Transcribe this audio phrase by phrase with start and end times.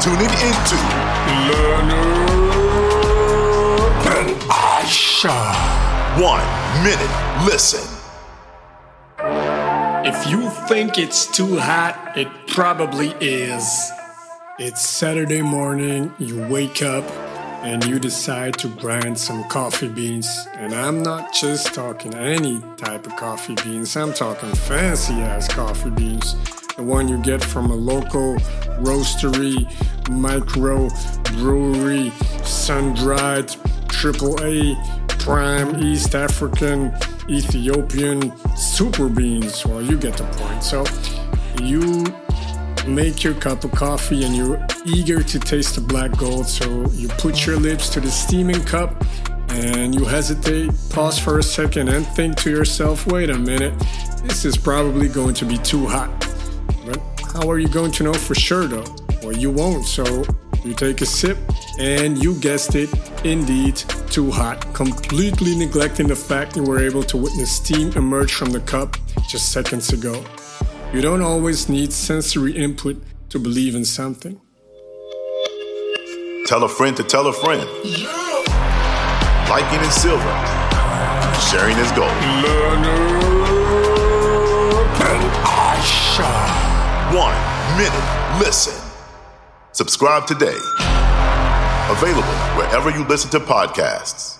[0.00, 0.76] tuning into
[1.48, 2.18] Leonard
[4.06, 5.38] and Asha.
[6.20, 6.44] One
[6.82, 7.86] Minute Listen.
[10.04, 13.90] If you think it's too hot, it probably is.
[14.58, 17.04] It's Saturday morning, you wake up
[17.62, 20.28] and you decide to grind some coffee beans.
[20.54, 25.90] And I'm not just talking any type of coffee beans, I'm talking fancy ass coffee
[25.90, 26.34] beans.
[26.76, 28.38] The one you get from a local
[28.80, 29.66] roastery,
[30.10, 30.88] micro
[31.34, 32.10] brewery,
[32.44, 33.54] sun dried,
[33.88, 34.76] triple A,
[35.18, 36.92] prime East African,
[37.28, 39.64] Ethiopian super beans.
[39.66, 40.62] Well, you get the point.
[40.62, 40.84] So
[41.62, 42.06] you
[42.86, 46.46] make your cup of coffee and you're eager to taste the black gold.
[46.46, 49.04] So you put your lips to the steaming cup
[49.50, 53.74] and you hesitate, pause for a second, and think to yourself, wait a minute,
[54.22, 56.10] this is probably going to be too hot.
[56.84, 57.00] But
[57.32, 58.84] how are you going to know for sure though?
[59.22, 59.84] Well, you won't.
[59.84, 60.04] So
[60.64, 61.38] you take a sip
[61.78, 62.90] and you guessed it,
[63.24, 63.76] indeed,
[64.10, 68.60] too hot, completely neglecting the fact you were able to witness steam emerge from the
[68.60, 68.96] cup
[69.28, 70.24] just seconds ago.
[70.92, 74.40] You don't always need sensory input to believe in something.
[76.46, 77.60] Tell a friend to tell a friend.
[79.48, 80.34] Liking is silver.
[81.50, 82.10] Sharing is gold.
[82.42, 83.37] Leonard
[88.40, 88.74] Listen.
[89.70, 90.58] Subscribe today.
[91.88, 92.26] Available
[92.56, 94.37] wherever you listen to podcasts.